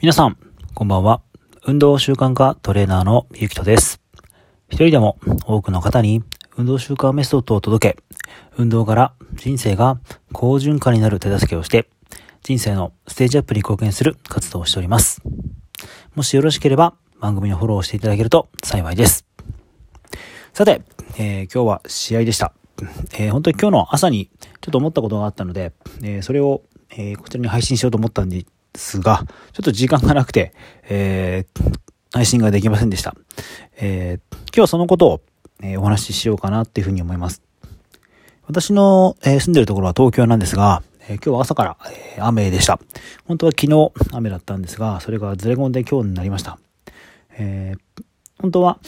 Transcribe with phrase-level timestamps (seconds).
[0.00, 0.36] 皆さん、
[0.74, 1.22] こんばんは。
[1.66, 4.00] 運動習慣化トレーナーのゆきとです。
[4.68, 6.22] 一人でも多くの方に
[6.56, 8.02] 運動習慣メソッドを届け、
[8.56, 9.98] 運動から人生が
[10.32, 11.90] 好循環になる手助けをして、
[12.44, 15.20] 人生のステージアップに貢献する活動をしております。
[16.14, 19.26] もしよろしければ番組のフォローしていただけると幸いです。
[20.52, 20.82] さて、
[21.18, 22.52] えー、今日は試合でした。
[23.14, 24.30] えー、本当に今日の朝に
[24.60, 25.72] ちょっと思ったことがあったので、
[26.04, 26.62] えー、それを、
[26.96, 28.46] えこちらに配信しようと思ったんで、
[28.78, 30.54] ですが、ちょっと時間がなくて、
[30.84, 31.78] えー、
[32.12, 33.14] 配信ができませんでした。
[33.76, 35.20] えー、今日はそのことを、
[35.62, 37.42] えー、お話ししようかなっていうふうに思います。
[38.46, 41.76] 私の、えー、住んでるところは東京なんですが、えー、今日は朝から、
[42.16, 42.78] えー、雨でした。
[43.26, 46.58] 本当は昨日雨だったんですが、それがずれ込んで今日になりました。
[47.32, 48.04] えー、
[48.40, 48.78] 本当は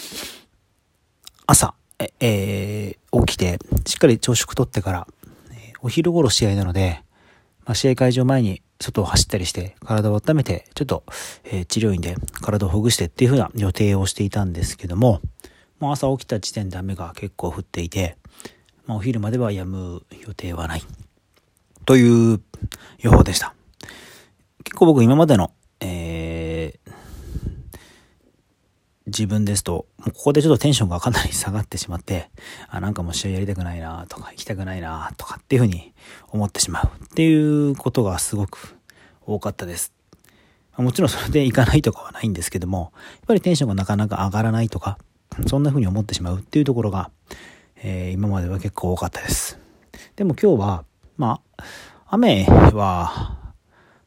[1.46, 1.74] 朝、
[2.20, 5.06] えー、起きて、しっかり朝食とってから、
[5.52, 7.02] えー、お昼頃試合なので、
[7.66, 11.04] まあ、試合会場前に外を走ったりして、体を温めて、ちょっと、
[11.44, 15.20] えー、治療院で体をほぐしてっていう風な予定をしていたんですけども、
[15.78, 18.16] もう朝起きた時点で雨が結構降っていて、
[18.86, 20.82] まあ、お昼までは止む予定はない。
[21.86, 22.40] という
[22.98, 23.54] 予報でした。
[24.64, 26.19] 結構僕今までの、えー、
[29.10, 32.30] 自分ですと、もうここでちょっとテンションがかなり下がってしまって、
[32.68, 35.92] あ、なんかもう試合やりたくないなとか、行きたくないなとかっていうふうに
[36.28, 38.76] 思ってしまうっていうことがすごく
[39.26, 39.92] 多かったです。
[40.76, 44.98] もちろんそれで行かないとかはないんですけども、やっぱりテンションがなかなか上がらないとか、
[45.46, 47.10] そんな風に思ってしまうっていうところが、
[47.82, 49.58] えー、今までは結構多かったです。
[50.16, 50.84] でも今日は、
[51.16, 51.64] まあ、
[52.06, 53.38] 雨は、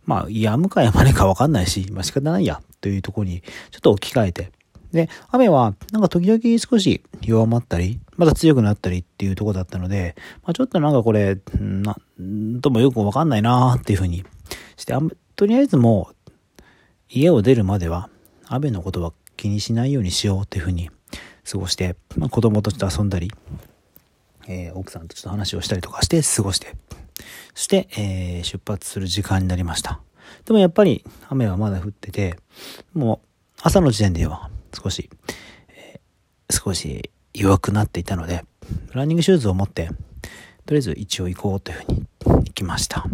[0.05, 4.51] まあ、止むか止まねかわかんないし、まあ仕方ないや、というところにちょっと置き換えて、
[4.93, 11.97] で、雨はなんか時々少し弱まったり、また強くなったりっていうとこだったので、まあ、ちょっとなんかこれ、な、
[12.61, 14.23] ともよくわかんないなーっていうふうに
[14.77, 15.01] して、あ
[15.35, 16.31] とりあえずもう
[17.09, 18.09] 家を出るまでは
[18.45, 20.91] 雨のことは気にしないようにしようっていうふうに
[21.49, 23.31] 過ごして、まあ、子供とちょっと遊んだり、
[24.47, 26.75] えー、奥さんとちょっと話をしたりとかして過ごして、
[27.55, 30.01] そして、えー、出発する時間になりました。
[30.45, 32.37] でもやっぱり雨はまだ降ってて、
[32.93, 33.27] もう
[33.61, 35.09] 朝の時点では少し、
[35.69, 38.43] えー、少し弱くなっていたので、
[38.93, 39.89] ランニングシューズを持って、
[40.65, 43.05] とりあえず一応行こうというふうに行きました。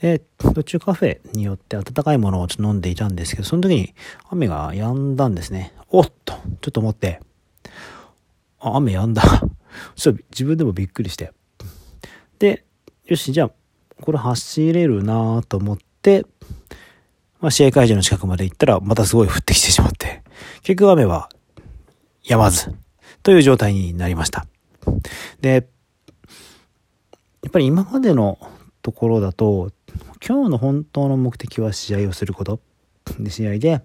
[0.00, 3.94] で、途中カフェによって温かいものをちょっと飲んでいたんですけど、その時に
[4.28, 5.72] 雨が止んだんですね。
[5.88, 7.20] おっとちょっと思って、
[8.58, 9.22] あ、雨止んだ。
[9.94, 11.32] ちょっと自分でもびっくりして。
[12.38, 12.64] で、
[13.06, 13.50] よし、じゃあ、
[14.00, 16.26] これ走れるなと思って、
[17.40, 20.23] まあ、試合会場の近くまで行ったら、またすごい降ってきてしまって、
[20.62, 21.28] 結局雨は
[22.24, 22.74] 止まず、
[23.22, 24.46] という状態になりました。
[25.40, 25.66] で、
[27.42, 28.38] やっぱり今までの
[28.82, 29.70] ところだと、
[30.26, 32.60] 今日の本当の目的は試合をすること。
[33.18, 33.82] で、試合で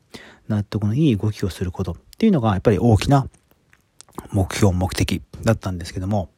[0.48, 3.28] 納得のいい動きをすることっていうのがやっぱり大きな
[4.32, 6.30] 目標、目的だったんですけども、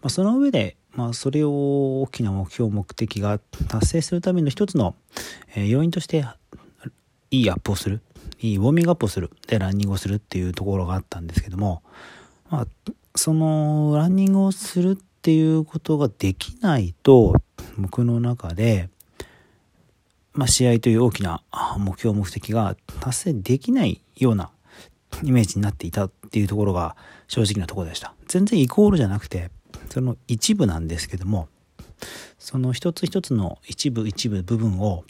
[0.00, 3.38] まあ、その上で、まあ、それを大きな目標、目的が
[3.68, 4.94] 達成するための一つの、
[5.54, 6.24] え、要因として
[7.30, 8.00] いいアップをする、
[8.40, 11.82] いいウォーミングアップをする、で、ランニングをするっていうところがあったんですけども、
[12.50, 12.66] まあ、
[13.14, 17.34] その、ランニングをするっていうことができないと、
[17.76, 18.90] 僕の中で、
[20.32, 21.42] まあ、試合という大きな
[21.78, 24.50] 目標、目的が達成できないような
[25.24, 28.14] イメージになっていたっていうところが正直なところでした。
[28.28, 29.50] 全然イコールじゃなくて、
[29.90, 31.48] その一部なんですけども、
[32.38, 35.04] その一つ一つの一部一部部分を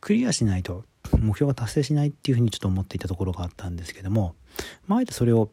[0.00, 0.84] クリアしないと
[1.18, 4.34] 目標が達成しないっていうふうにちょっと思っていたところがあったんですけども、
[4.86, 5.50] まあ、あえてそれを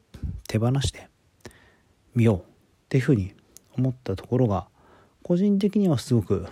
[0.47, 1.09] 手放して
[2.15, 2.41] みようっ
[2.89, 3.33] ていうふうに
[3.77, 4.67] 思ったところが
[5.23, 6.47] 個人的にはすごく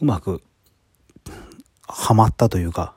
[0.00, 0.42] うまく
[1.86, 2.94] はまったというか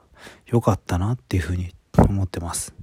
[0.48, 2.74] 良かったなっていうふうに思ってます。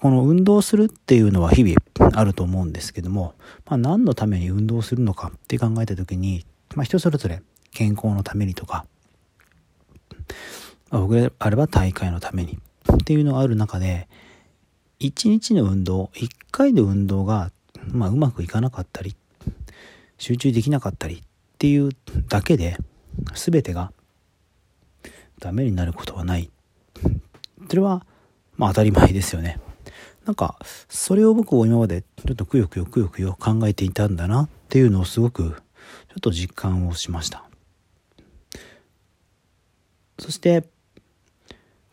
[0.00, 1.76] この運動するっていうのは日々
[2.18, 3.34] あると思うんですけども、
[3.64, 6.44] まあ、何のために運動するのかって考えた時に
[6.76, 7.42] まあ、人それぞれ
[7.76, 8.86] 健康のためにとか、
[10.90, 12.58] 僕であれば大会のために
[12.90, 14.08] っていうのがある中で、
[15.00, 17.52] 1日の運動、1回の運動が、
[17.88, 19.14] まあ、うまくいかなかったり、
[20.16, 21.20] 集中できなかったりっ
[21.58, 21.90] ていう
[22.28, 22.78] だけで、
[23.34, 23.92] 全てが
[25.38, 26.50] ダメになることはない。
[27.68, 28.06] それは、
[28.56, 29.60] まあ当たり前ですよね。
[30.24, 30.58] なんか、
[30.88, 35.42] それを僕は今までちょっとくよくよくよくよ考えていたんだなっていうのをすごく
[36.08, 37.44] ちょっと実感をしました
[40.18, 40.64] そして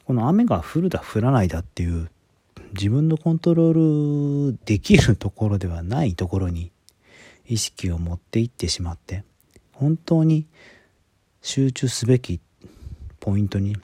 [0.06, 2.10] この雨が降るだ降らないだっていう
[2.74, 6.72] 自分のコントロールできるところではないところに
[7.48, 9.24] 意識を持っていってしまって
[9.74, 10.48] 本当に
[11.42, 12.40] 集中すべき
[13.20, 13.78] ポイントに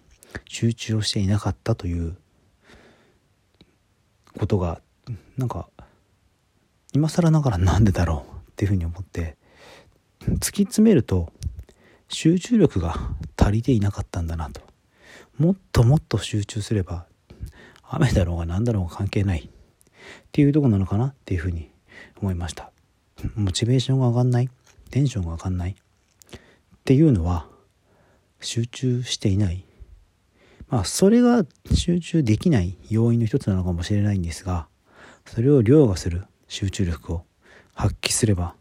[0.47, 2.15] 集中をしていなかったという
[4.37, 4.81] ことが
[5.37, 5.69] なんか
[6.93, 9.37] 今更ながらなんでだろうっていうふうに思って
[10.21, 11.31] 突き詰めると
[12.09, 12.95] 集中力が
[13.37, 14.61] 足りていなかったんだなと。
[15.37, 17.05] もっともっと集中すれば
[17.83, 19.49] 雨だろうが何だろうが関係ない。
[19.49, 19.51] っ
[20.31, 21.71] ていうとこなのかなっていうふうに
[22.21, 22.71] 思いました。
[23.35, 24.49] モチベーションが上がんない。
[24.91, 25.71] テンションが上がんない。
[25.71, 26.39] っ
[26.83, 27.45] ていうのは
[28.41, 29.65] 集中していない。
[30.67, 34.67] まあそれが集中できない要因の一つなのかもしれないんですが
[35.25, 37.23] それを凌駕する集中力を
[37.73, 38.55] 発揮すれば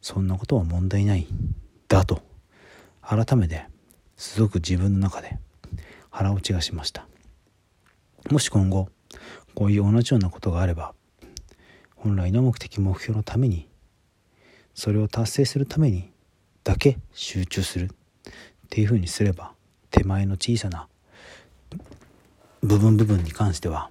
[0.00, 1.26] そんなことは問題ない。
[1.88, 2.29] だと。
[3.10, 3.66] 改めて
[4.16, 5.36] すごく自分の中で
[6.10, 7.08] 腹落ちがしました。
[8.30, 8.88] もし今後
[9.56, 10.94] こういう同じようなことがあれば
[11.96, 13.68] 本来の目的目標のために
[14.74, 16.12] それを達成するために
[16.62, 17.90] だけ集中する。
[18.26, 18.28] っ
[18.68, 19.54] ていうふうにすれば
[19.90, 20.86] 手前の小さな
[22.62, 23.90] 部分部分に関しては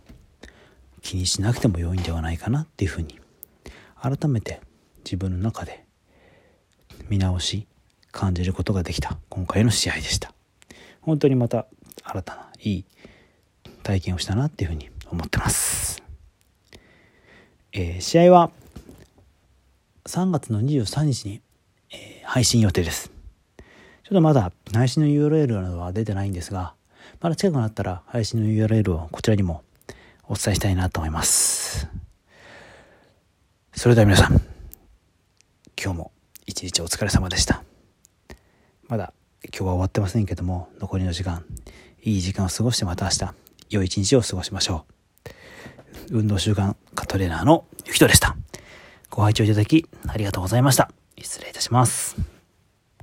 [1.02, 2.62] 気にしなくても良いんではないかな。
[2.62, 3.20] っていうふうに
[4.02, 4.62] 改めて
[5.04, 5.84] 自分の中で
[7.10, 7.68] 見直し
[8.12, 9.18] 感じることができた。
[9.30, 10.34] 今回の試合でした。
[11.02, 11.66] 本当にまた
[12.04, 12.86] 新たないい
[13.84, 16.04] 体験をしたなっていうふうに思ってます、
[17.72, 18.52] えー、試合は
[20.06, 21.42] 3月の23日に、
[21.92, 23.12] えー、配信予定です。
[24.04, 26.74] ちょっとまだ配信の URL などは出てないんですが
[27.22, 29.62] まだ近くなったら配信の URL をこちらにも
[30.24, 31.88] お伝えしたいなと思います。
[33.76, 34.42] それでは皆さん
[35.82, 36.12] 今日も
[36.48, 37.69] 一日お疲れ様でした。
[38.90, 39.14] まだ
[39.44, 41.46] 今日は終わってませんけども残りの時間
[42.02, 43.34] いい時間を過ごしてまた明日
[43.70, 44.86] 良い一日を過ごしましょ
[46.10, 46.18] う。
[46.18, 48.36] 運動習慣カトレーナーのゆきとでした。
[49.12, 50.90] ご拝聴いただきありがとうございました。
[51.20, 52.39] 失礼いたします。